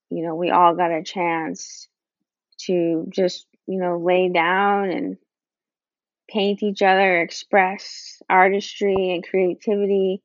you 0.09 0.25
know, 0.25 0.35
we 0.35 0.49
all 0.49 0.75
got 0.75 0.91
a 0.91 1.03
chance 1.03 1.87
to 2.61 3.05
just, 3.09 3.45
you 3.67 3.79
know, 3.79 3.99
lay 3.99 4.29
down 4.29 4.89
and 4.89 5.17
paint 6.29 6.63
each 6.63 6.81
other, 6.81 7.21
express 7.21 8.21
artistry 8.29 9.13
and 9.13 9.23
creativity 9.23 10.21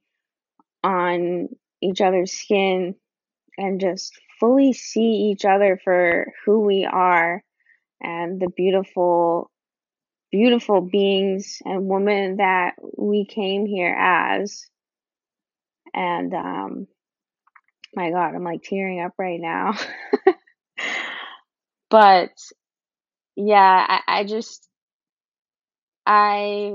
on 0.83 1.49
each 1.83 2.01
other's 2.01 2.33
skin, 2.33 2.95
and 3.59 3.81
just 3.81 4.19
fully 4.41 4.73
see 4.73 5.31
each 5.31 5.45
other 5.45 5.79
for 5.83 6.33
who 6.45 6.61
we 6.61 6.85
are 6.85 7.43
and 8.01 8.41
the 8.41 8.49
beautiful, 8.49 9.51
beautiful 10.31 10.81
beings 10.81 11.59
and 11.65 11.89
women 11.89 12.37
that 12.37 12.75
we 12.97 13.27
came 13.27 13.67
here 13.67 13.95
as. 13.95 14.67
And, 15.95 16.35
um, 16.35 16.87
my 17.95 18.11
God, 18.11 18.35
I'm 18.35 18.45
like 18.45 18.63
tearing 18.63 19.01
up 19.01 19.13
right 19.19 19.41
now. 19.41 19.75
but 21.91 22.31
yeah, 23.37 23.87
I, 23.89 24.21
I 24.21 24.25
just, 24.25 24.69
I, 26.07 26.75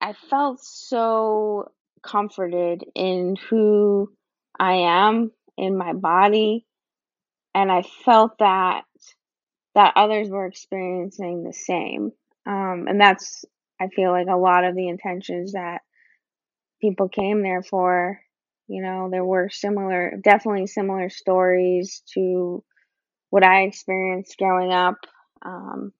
I 0.00 0.12
felt 0.30 0.60
so 0.62 1.72
comforted 2.02 2.84
in 2.94 3.36
who 3.48 4.12
I 4.58 4.74
am 4.74 5.32
in 5.56 5.76
my 5.76 5.92
body. 5.92 6.64
And 7.54 7.72
I 7.72 7.82
felt 8.04 8.38
that 8.38 8.84
that 9.78 9.92
others 9.94 10.28
were 10.28 10.46
experiencing 10.46 11.44
the 11.44 11.52
same. 11.52 12.10
Um, 12.44 12.86
and 12.88 13.00
that's, 13.00 13.44
I 13.80 13.86
feel 13.86 14.10
like 14.10 14.26
a 14.28 14.36
lot 14.36 14.64
of 14.64 14.74
the 14.74 14.88
intentions 14.88 15.52
that 15.52 15.82
people 16.80 17.08
came 17.08 17.42
there 17.42 17.62
for. 17.62 18.20
You 18.66 18.82
know, 18.82 19.08
there 19.08 19.24
were 19.24 19.50
similar, 19.50 20.18
definitely 20.20 20.66
similar 20.66 21.10
stories 21.10 22.02
to 22.14 22.64
what 23.30 23.44
I 23.44 23.62
experienced 23.62 24.36
growing 24.36 24.72
up. 24.72 24.96
Um, 25.46 25.92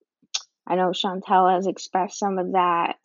I 0.67 0.75
know 0.75 0.93
Chantelle 0.93 1.49
has 1.49 1.69
expressed 1.69 2.19
some 2.19 2.39
of 2.39 2.55
that 2.55 2.99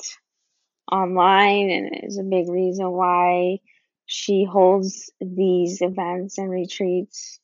online 0.92 1.70
and 1.70 1.92
is 2.02 2.18
a 2.18 2.24
big 2.24 2.50
reason 2.50 2.90
why 2.92 3.60
she 4.08 4.44
holds 4.44 5.12
these 5.22 5.84
events 5.84 6.40
and 6.40 6.50
retreats. 6.50 7.40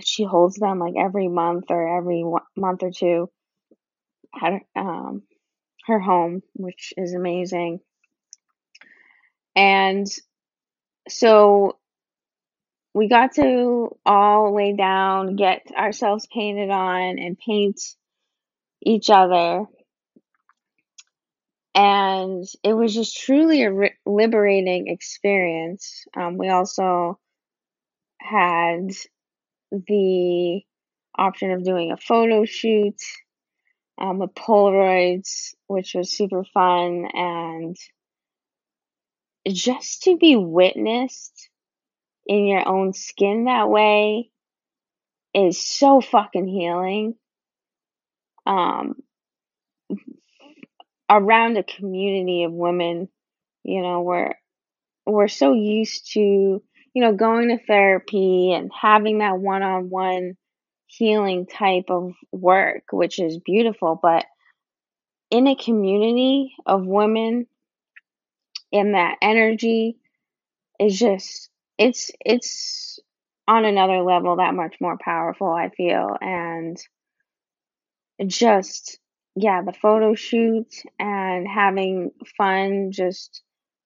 She 0.00 0.24
holds 0.24 0.56
them 0.56 0.78
like 0.78 0.94
every 0.98 1.28
month 1.28 1.64
or 1.68 1.98
every 1.98 2.24
month 2.56 2.82
or 2.82 2.90
two 2.90 3.30
at 4.40 4.62
um, 4.74 5.22
her 5.86 6.00
home, 6.00 6.42
which 6.54 6.94
is 6.96 7.14
amazing. 7.14 7.80
And 9.54 10.06
so 11.08 11.78
we 12.94 13.08
got 13.08 13.34
to 13.34 13.96
all 14.04 14.54
lay 14.54 14.74
down, 14.74 15.36
get 15.36 15.62
ourselves 15.76 16.26
painted 16.32 16.70
on, 16.70 17.18
and 17.18 17.38
paint 17.38 17.80
each 18.84 19.10
other. 19.10 19.64
And 21.74 22.44
it 22.62 22.74
was 22.74 22.94
just 22.94 23.18
truly 23.18 23.62
a 23.62 23.72
re- 23.72 23.94
liberating 24.04 24.88
experience. 24.88 26.04
Um, 26.14 26.36
we 26.36 26.50
also 26.50 27.18
had 28.20 28.90
the 29.72 30.60
option 31.16 31.50
of 31.52 31.64
doing 31.64 31.92
a 31.92 31.96
photo 31.96 32.44
shoot 32.44 33.00
um, 33.98 34.18
with 34.18 34.34
Polaroids, 34.34 35.54
which 35.66 35.94
was 35.94 36.16
super 36.16 36.44
fun. 36.44 37.06
And 37.12 37.76
just 39.48 40.02
to 40.04 40.16
be 40.16 40.36
witnessed 40.36 41.48
in 42.26 42.46
your 42.46 42.66
own 42.66 42.92
skin 42.92 43.44
that 43.44 43.68
way 43.68 44.30
is 45.34 45.58
so 45.58 46.00
fucking 46.00 46.46
healing. 46.46 47.14
Um, 48.44 48.96
around 51.08 51.56
a 51.56 51.62
community 51.62 52.44
of 52.44 52.52
women, 52.52 53.08
you 53.62 53.82
know, 53.82 54.02
we're 54.02 54.34
we're 55.06 55.28
so 55.28 55.52
used 55.52 56.12
to, 56.12 56.62
you 56.94 57.02
know, 57.02 57.12
going 57.14 57.48
to 57.48 57.64
therapy 57.64 58.52
and 58.52 58.70
having 58.78 59.18
that 59.18 59.38
one-on-one 59.38 60.36
healing 60.86 61.46
type 61.46 61.86
of 61.88 62.12
work, 62.32 62.84
which 62.92 63.18
is 63.18 63.38
beautiful, 63.38 63.98
but 64.00 64.26
in 65.30 65.46
a 65.46 65.56
community 65.56 66.54
of 66.66 66.86
women 66.86 67.46
and 68.72 68.94
that 68.94 69.16
energy 69.22 69.96
is 70.78 70.98
just 70.98 71.48
it's 71.78 72.10
it's 72.20 72.98
on 73.48 73.64
another 73.64 74.02
level 74.02 74.36
that 74.36 74.54
much 74.54 74.76
more 74.80 74.98
powerful 75.02 75.50
i 75.50 75.68
feel 75.70 76.16
and 76.20 76.78
just 78.26 78.98
yeah 79.34 79.62
the 79.62 79.72
photo 79.72 80.14
shoot 80.14 80.68
and 80.98 81.48
having 81.48 82.10
fun 82.36 82.92
just 82.92 83.42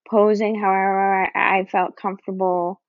posing 0.09 0.59
however 0.59 1.29
I 1.35 1.67
felt 1.71 1.97
comfortable 1.97 2.81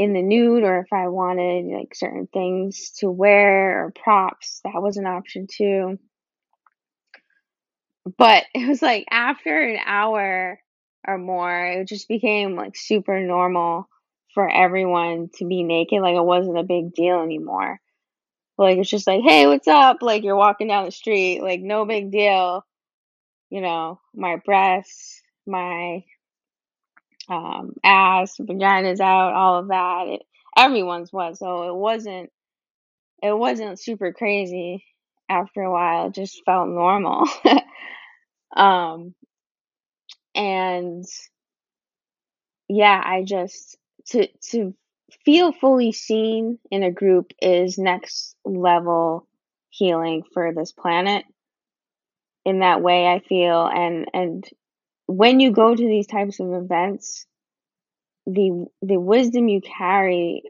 in 0.00 0.12
the 0.12 0.22
nude 0.22 0.64
or 0.64 0.78
if 0.78 0.92
i 0.92 1.08
wanted 1.08 1.66
like 1.66 1.94
certain 1.94 2.26
things 2.26 2.90
to 2.90 3.10
wear 3.10 3.84
or 3.84 3.92
props 3.92 4.60
that 4.64 4.82
was 4.82 4.96
an 4.96 5.06
option 5.06 5.46
too 5.46 5.98
but 8.16 8.44
it 8.54 8.66
was 8.68 8.82
like 8.82 9.06
after 9.10 9.60
an 9.60 9.78
hour 9.84 10.60
or 11.06 11.18
more 11.18 11.66
it 11.66 11.88
just 11.88 12.08
became 12.08 12.56
like 12.56 12.76
super 12.76 13.20
normal 13.20 13.88
for 14.34 14.48
everyone 14.48 15.28
to 15.34 15.44
be 15.44 15.62
naked 15.62 16.00
like 16.00 16.16
it 16.16 16.24
wasn't 16.24 16.58
a 16.58 16.62
big 16.62 16.94
deal 16.94 17.20
anymore 17.20 17.80
like 18.60 18.76
it's 18.76 18.90
just 18.90 19.06
like, 19.06 19.22
hey, 19.22 19.46
what's 19.46 19.66
up? 19.66 20.02
Like 20.02 20.22
you're 20.22 20.36
walking 20.36 20.68
down 20.68 20.84
the 20.84 20.90
street, 20.90 21.40
like 21.40 21.62
no 21.62 21.86
big 21.86 22.10
deal. 22.12 22.62
You 23.48 23.62
know, 23.62 24.00
my 24.14 24.36
breasts, 24.36 25.22
my 25.46 26.04
um, 27.28 27.74
ass, 27.84 28.36
vagina's 28.38 29.00
out, 29.00 29.34
all 29.34 29.58
of 29.58 29.68
that. 29.68 30.04
It, 30.08 30.22
everyone's 30.56 31.12
was, 31.12 31.38
so 31.38 31.68
it 31.68 31.74
wasn't. 31.74 32.30
It 33.22 33.36
wasn't 33.36 33.80
super 33.80 34.12
crazy. 34.12 34.84
After 35.28 35.62
a 35.62 35.70
while, 35.70 36.08
it 36.08 36.14
just 36.14 36.42
felt 36.44 36.68
normal. 36.68 37.24
um, 38.56 39.14
and 40.34 41.04
yeah, 42.68 43.00
I 43.04 43.22
just 43.24 43.76
to 44.08 44.28
to 44.50 44.74
feel 45.24 45.52
fully 45.52 45.92
seen 45.92 46.58
in 46.70 46.82
a 46.82 46.90
group 46.90 47.32
is 47.42 47.78
next 47.78 48.36
level 48.44 49.26
healing 49.70 50.22
for 50.32 50.52
this 50.54 50.72
planet 50.72 51.24
in 52.44 52.60
that 52.60 52.80
way 52.82 53.06
I 53.06 53.20
feel 53.20 53.66
and 53.66 54.06
and 54.14 54.44
when 55.10 55.40
you 55.40 55.50
go 55.50 55.74
to 55.74 55.82
these 55.88 56.06
types 56.06 56.38
of 56.38 56.52
events 56.52 57.26
the 58.26 58.66
the 58.80 58.98
wisdom 58.98 59.48
you 59.48 59.60
carry 59.60 60.42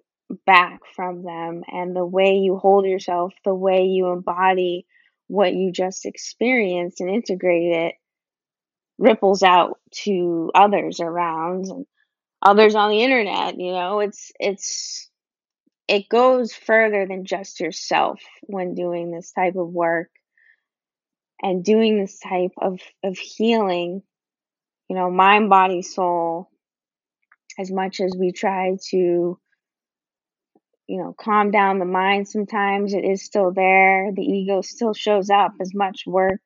back 0.44 0.80
from 0.94 1.22
them 1.24 1.62
and 1.66 1.96
the 1.96 2.04
way 2.04 2.34
you 2.34 2.56
hold 2.56 2.84
yourself 2.84 3.32
the 3.44 3.54
way 3.54 3.84
you 3.84 4.08
embody 4.08 4.86
what 5.28 5.54
you 5.54 5.72
just 5.72 6.04
experienced 6.04 7.00
and 7.00 7.08
integrate 7.08 7.72
it 7.72 7.94
ripples 8.98 9.42
out 9.42 9.78
to 9.92 10.50
others 10.54 11.00
around 11.00 11.64
and 11.66 11.86
others 12.42 12.74
on 12.74 12.90
the 12.90 13.02
internet 13.02 13.58
you 13.58 13.72
know? 13.72 14.00
It's 14.00 14.30
it's 14.38 15.08
it 15.88 16.08
goes 16.08 16.52
further 16.52 17.06
than 17.06 17.24
just 17.24 17.60
yourself 17.60 18.20
when 18.42 18.74
doing 18.74 19.10
this 19.10 19.32
type 19.32 19.56
of 19.56 19.68
work 19.68 20.10
and 21.42 21.64
doing 21.64 21.98
this 21.98 22.18
type 22.18 22.52
of 22.60 22.78
of 23.02 23.16
healing 23.16 24.02
you 24.90 24.96
know 24.96 25.11
mind 25.11 25.48
body 25.48 25.81
soul 25.81 26.50
as 27.59 27.70
much 27.70 28.00
as 28.00 28.12
we 28.18 28.33
try 28.33 28.76
to 28.90 29.38
you 30.87 30.98
know 30.98 31.14
calm 31.18 31.50
down 31.50 31.79
the 31.79 31.85
mind 31.85 32.29
sometimes 32.29 32.92
it 32.92 33.05
is 33.05 33.24
still 33.24 33.53
there 33.53 34.11
the 34.14 34.22
ego 34.22 34.61
still 34.61 34.92
shows 34.92 35.31
up 35.31 35.53
as 35.61 35.72
much 35.72 36.03
work 36.07 36.40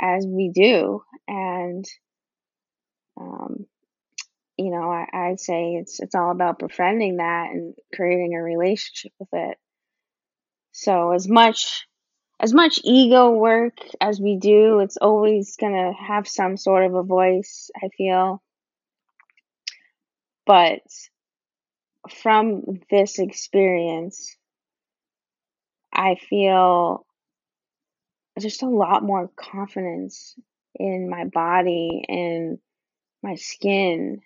as 0.00 0.26
we 0.26 0.50
do 0.54 1.02
and 1.26 1.86
um, 3.20 3.66
you 4.56 4.70
know, 4.70 4.90
I, 4.90 5.06
I'd 5.12 5.40
say 5.40 5.76
it's 5.76 6.00
it's 6.00 6.14
all 6.14 6.30
about 6.30 6.58
befriending 6.58 7.16
that 7.16 7.48
and 7.50 7.74
creating 7.94 8.34
a 8.34 8.42
relationship 8.42 9.12
with 9.18 9.30
it. 9.32 9.58
So 10.72 11.12
as 11.12 11.26
much 11.26 11.86
as 12.40 12.54
much 12.54 12.80
ego 12.84 13.30
work 13.30 13.76
as 14.00 14.18
we 14.18 14.36
do, 14.36 14.80
it's 14.80 14.96
always 14.96 15.56
gonna 15.56 15.92
have 15.92 16.26
some 16.26 16.56
sort 16.56 16.86
of 16.86 16.94
a 16.94 17.02
voice, 17.02 17.70
I 17.76 17.88
feel. 17.96 18.42
But 20.46 20.80
from 22.08 22.80
this 22.90 23.18
experience, 23.18 24.36
I 25.92 26.14
feel 26.14 27.04
just 28.38 28.62
a 28.62 28.68
lot 28.68 29.02
more 29.02 29.30
confidence 29.36 30.34
in 30.74 31.10
my 31.10 31.24
body 31.26 32.04
and 32.08 32.58
my 33.22 33.34
skin 33.34 34.22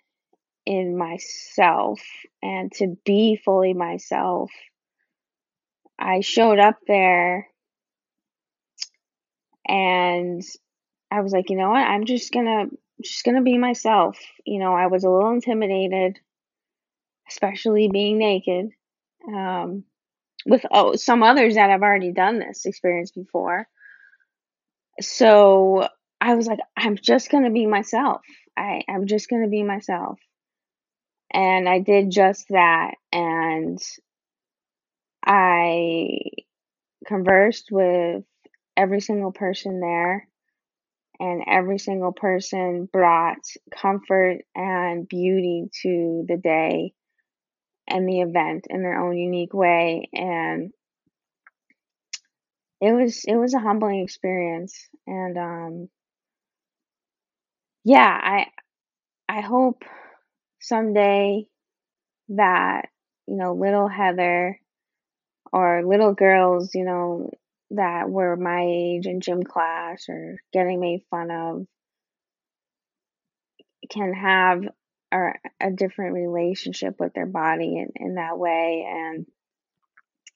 in 0.65 0.97
myself 0.97 2.01
and 2.41 2.71
to 2.71 2.95
be 3.03 3.35
fully 3.35 3.73
myself. 3.73 4.51
I 5.99 6.21
showed 6.21 6.59
up 6.59 6.77
there 6.87 7.49
and 9.67 10.41
I 11.11 11.21
was 11.21 11.31
like, 11.31 11.49
you 11.49 11.57
know 11.57 11.69
what? 11.69 11.77
I'm 11.85 12.05
just 12.05 12.31
gonna 12.31 12.65
just 13.01 13.23
gonna 13.23 13.41
be 13.41 13.57
myself. 13.57 14.17
You 14.45 14.59
know, 14.59 14.73
I 14.73 14.87
was 14.87 15.03
a 15.03 15.09
little 15.09 15.31
intimidated, 15.31 16.19
especially 17.29 17.89
being 17.91 18.17
naked. 18.17 18.69
Um, 19.27 19.83
with 20.45 20.65
oh, 20.71 20.95
some 20.95 21.23
others 21.23 21.55
that 21.55 21.69
have 21.69 21.81
already 21.81 22.11
done 22.11 22.39
this 22.39 22.65
experience 22.65 23.11
before. 23.11 23.67
So 25.01 25.87
I 26.21 26.35
was 26.35 26.47
like, 26.47 26.59
I'm 26.77 26.95
just 26.95 27.29
gonna 27.29 27.51
be 27.51 27.65
myself. 27.65 28.21
I, 28.57 28.83
I'm 28.87 29.07
just 29.07 29.29
gonna 29.29 29.47
be 29.47 29.63
myself. 29.63 30.19
And 31.33 31.67
I 31.67 31.79
did 31.79 32.11
just 32.11 32.47
that 32.49 32.95
and 33.11 33.79
I 35.25 36.19
conversed 37.05 37.69
with 37.71 38.23
every 38.77 39.01
single 39.01 39.31
person 39.31 39.79
there 39.79 40.27
and 41.19 41.43
every 41.47 41.79
single 41.79 42.11
person 42.13 42.89
brought 42.91 43.39
comfort 43.73 44.39
and 44.55 45.07
beauty 45.07 45.69
to 45.83 46.25
the 46.27 46.37
day 46.37 46.93
and 47.87 48.07
the 48.07 48.21
event 48.21 48.67
in 48.69 48.81
their 48.83 48.99
own 49.01 49.17
unique 49.17 49.53
way. 49.53 50.09
And 50.13 50.71
it 52.81 52.93
was 52.93 53.23
it 53.25 53.35
was 53.35 53.53
a 53.53 53.59
humbling 53.59 54.01
experience. 54.01 54.87
And 55.07 55.37
um 55.37 55.89
yeah 57.83 58.19
i 58.23 58.47
i 59.29 59.41
hope 59.41 59.83
someday 60.61 61.45
that 62.29 62.89
you 63.27 63.37
know 63.37 63.53
little 63.53 63.87
heather 63.87 64.59
or 65.53 65.83
little 65.85 66.13
girls 66.13 66.75
you 66.75 66.85
know 66.85 67.29
that 67.71 68.09
were 68.09 68.35
my 68.35 68.63
age 68.63 69.07
in 69.07 69.21
gym 69.21 69.43
class 69.43 70.05
or 70.09 70.37
getting 70.53 70.79
made 70.79 71.01
fun 71.09 71.31
of 71.31 71.65
can 73.89 74.13
have 74.13 74.63
a, 75.11 75.33
a 75.59 75.71
different 75.71 76.13
relationship 76.13 76.95
with 76.99 77.13
their 77.13 77.25
body 77.25 77.77
in, 77.77 77.89
in 77.95 78.15
that 78.15 78.37
way 78.37 78.85
and 78.87 79.25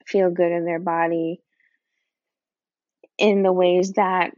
feel 0.05 0.29
good 0.29 0.51
in 0.51 0.65
their 0.65 0.79
body 0.79 1.41
in 3.17 3.43
the 3.43 3.53
ways 3.53 3.93
that 3.93 4.31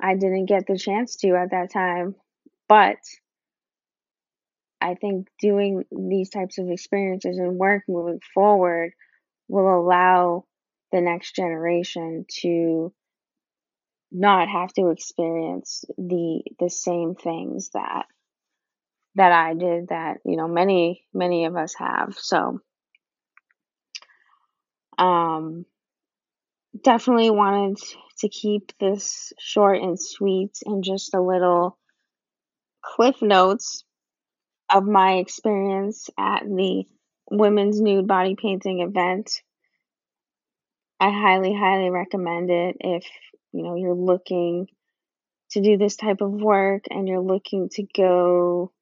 I 0.00 0.14
didn't 0.14 0.46
get 0.46 0.66
the 0.66 0.78
chance 0.78 1.16
to 1.16 1.34
at 1.34 1.50
that 1.50 1.72
time. 1.72 2.14
But 2.68 2.98
I 4.80 4.94
think 4.94 5.28
doing 5.40 5.84
these 5.90 6.30
types 6.30 6.58
of 6.58 6.70
experiences 6.70 7.38
and 7.38 7.58
work 7.58 7.82
moving 7.88 8.20
forward 8.34 8.92
will 9.48 9.80
allow 9.80 10.44
the 10.92 11.00
next 11.00 11.34
generation 11.34 12.24
to 12.40 12.92
not 14.10 14.48
have 14.48 14.72
to 14.72 14.88
experience 14.88 15.84
the 15.98 16.42
the 16.58 16.70
same 16.70 17.14
things 17.14 17.70
that 17.74 18.06
that 19.14 19.32
I 19.32 19.54
did 19.54 19.88
that 19.88 20.18
you 20.24 20.36
know 20.36 20.48
many 20.48 21.04
many 21.12 21.44
of 21.44 21.56
us 21.56 21.74
have. 21.78 22.14
So 22.18 22.60
um 24.96 25.66
definitely 26.82 27.30
wanted 27.30 27.78
to 28.20 28.28
keep 28.28 28.72
this 28.80 29.32
short 29.38 29.80
and 29.80 30.00
sweet 30.00 30.58
and 30.64 30.82
just 30.82 31.14
a 31.14 31.20
little 31.20 31.78
cliff 32.82 33.20
notes 33.20 33.84
of 34.70 34.84
my 34.84 35.14
experience 35.14 36.08
at 36.18 36.44
the 36.44 36.84
women's 37.30 37.80
nude 37.80 38.06
body 38.06 38.36
painting 38.40 38.80
event 38.80 39.42
I 41.00 41.10
highly 41.10 41.54
highly 41.54 41.90
recommend 41.90 42.50
it 42.50 42.76
if 42.80 43.06
you 43.52 43.62
know 43.62 43.76
you're 43.76 43.94
looking 43.94 44.66
to 45.50 45.62
do 45.62 45.76
this 45.76 45.96
type 45.96 46.20
of 46.20 46.30
work 46.30 46.84
and 46.90 47.08
you're 47.08 47.20
looking 47.20 47.68
to 47.70 47.84
go 47.96 48.72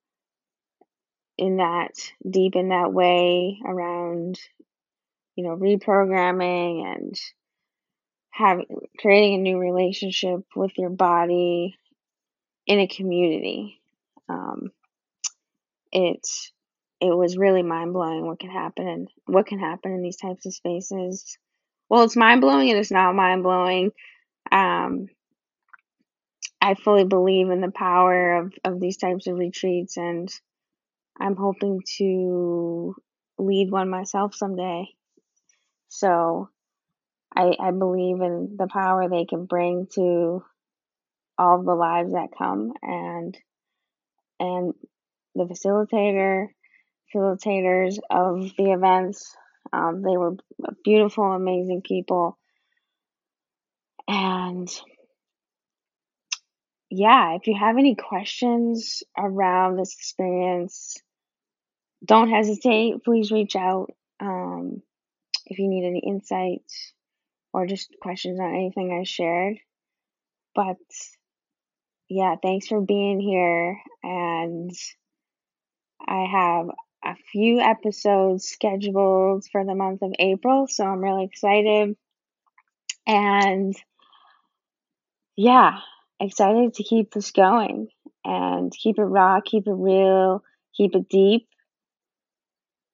in 1.38 1.58
that 1.58 1.92
deep 2.28 2.56
in 2.56 2.70
that 2.70 2.92
way 2.92 3.58
around 3.64 4.38
you 5.34 5.44
know 5.44 5.56
reprogramming 5.56 6.84
and 6.84 7.14
having 8.30 8.66
creating 8.98 9.34
a 9.34 9.42
new 9.42 9.58
relationship 9.58 10.40
with 10.54 10.72
your 10.78 10.90
body 10.90 11.76
in 12.66 12.78
a 12.80 12.88
community 12.88 13.80
um, 14.28 14.70
it 15.92 16.26
it 17.00 17.14
was 17.14 17.36
really 17.36 17.62
mind 17.62 17.92
blowing 17.92 18.26
what 18.26 18.40
can 18.40 18.50
happen 18.50 18.88
and 18.88 19.08
what 19.26 19.46
can 19.46 19.58
happen 19.58 19.92
in 19.92 20.02
these 20.02 20.16
types 20.16 20.46
of 20.46 20.54
spaces 20.54 21.36
well 21.88 22.02
it's 22.02 22.16
mind 22.16 22.40
blowing 22.40 22.70
and 22.70 22.78
it's 22.78 22.90
not 22.90 23.14
mind 23.14 23.42
blowing 23.42 23.90
um, 24.52 25.08
I 26.60 26.74
fully 26.74 27.04
believe 27.04 27.50
in 27.50 27.60
the 27.60 27.70
power 27.70 28.36
of, 28.36 28.52
of 28.64 28.80
these 28.80 28.96
types 28.96 29.26
of 29.26 29.38
retreats, 29.38 29.96
and 29.96 30.28
I'm 31.18 31.36
hoping 31.36 31.80
to 31.98 32.94
lead 33.38 33.70
one 33.70 33.88
myself 33.88 34.34
someday. 34.34 34.86
So 35.88 36.48
I, 37.34 37.54
I 37.60 37.70
believe 37.70 38.20
in 38.20 38.56
the 38.58 38.66
power 38.66 39.08
they 39.08 39.26
can 39.26 39.44
bring 39.44 39.86
to 39.94 40.44
all 41.38 41.62
the 41.62 41.74
lives 41.74 42.12
that 42.12 42.36
come, 42.36 42.72
and 42.82 43.36
and 44.40 44.74
the 45.34 45.44
facilitator 45.44 46.48
facilitators 47.14 47.98
of 48.10 48.50
the 48.56 48.72
events. 48.72 49.36
Um, 49.72 50.02
they 50.02 50.16
were 50.16 50.36
beautiful, 50.84 51.24
amazing 51.24 51.82
people, 51.82 52.38
and 54.08 54.68
yeah, 56.90 57.34
if 57.34 57.46
you 57.46 57.56
have 57.58 57.78
any 57.78 57.94
questions 57.96 59.02
around 59.18 59.76
this 59.76 59.94
experience, 59.94 60.96
don't 62.04 62.30
hesitate. 62.30 63.04
Please 63.04 63.32
reach 63.32 63.56
out 63.56 63.90
um, 64.20 64.82
if 65.46 65.58
you 65.58 65.68
need 65.68 65.86
any 65.86 66.00
insights 66.00 66.92
or 67.52 67.66
just 67.66 67.94
questions 68.00 68.38
on 68.38 68.54
anything 68.54 68.96
I 68.98 69.04
shared. 69.04 69.56
But 70.54 70.76
yeah, 72.08 72.36
thanks 72.40 72.68
for 72.68 72.80
being 72.80 73.20
here. 73.20 73.80
And 74.02 74.70
I 76.06 76.26
have 76.30 76.66
a 77.06 77.14
few 77.30 77.60
episodes 77.60 78.48
scheduled 78.48 79.44
for 79.50 79.64
the 79.64 79.74
month 79.74 80.02
of 80.02 80.12
April, 80.18 80.66
so 80.66 80.84
I'm 80.84 81.00
really 81.00 81.24
excited. 81.24 81.96
And 83.06 83.76
yeah, 85.36 85.78
excited 86.18 86.74
to 86.74 86.82
keep 86.82 87.12
this 87.12 87.30
going 87.30 87.88
and 88.24 88.72
keep 88.72 88.98
it 88.98 89.04
raw, 89.04 89.40
keep 89.40 89.68
it 89.68 89.72
real, 89.72 90.42
keep 90.76 90.96
it 90.96 91.08
deep, 91.08 91.46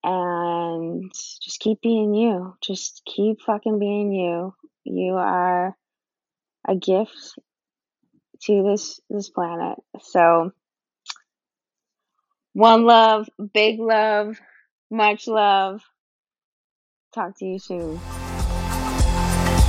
and 0.05 1.11
just 1.42 1.61
keep 1.61 1.81
being 1.81 2.12
you. 2.12 2.55
Just 2.61 3.03
keep 3.07 3.40
fucking 3.40 3.79
being 3.79 4.12
you. 4.12 4.55
You 4.85 5.14
are 5.14 5.75
a 6.68 6.77
gift 6.77 7.38
to 8.42 8.62
this 8.62 9.01
this 9.09 9.31
planet. 9.31 9.79
So 10.01 10.53
one 12.52 12.84
love, 12.84 13.28
big 13.52 13.80
love, 13.80 14.40
much 14.90 15.26
love. 15.26 15.82
Talk 17.14 17.36
to 17.38 17.44
you 17.44 17.58
soon. 17.58 17.98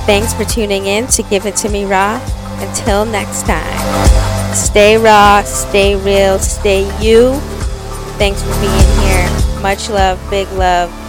Thanks 0.06 0.34
for 0.34 0.44
tuning 0.44 0.86
in 0.86 1.06
to 1.08 1.22
Give 1.24 1.46
It 1.46 1.56
To 1.56 1.68
Me 1.68 1.84
Raw. 1.84 2.20
Until 2.58 3.04
next 3.04 3.46
time, 3.46 4.54
stay 4.54 4.96
raw, 4.96 5.42
stay 5.42 5.96
real, 5.96 6.38
stay 6.38 6.82
you. 7.02 7.32
Thanks 8.16 8.42
for 8.42 8.52
being 8.60 9.00
here. 9.00 9.60
Much 9.60 9.90
love, 9.90 10.20
big 10.30 10.46
love. 10.52 11.03